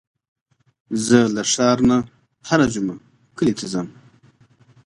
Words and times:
زه 1.05 1.19
له 1.35 1.43
ښار 1.51 1.77
نه 1.89 1.97
هره 2.49 2.67
جمعه 2.73 2.95
کلي 3.37 3.53
ته 3.59 3.65
ځم. 3.71 3.87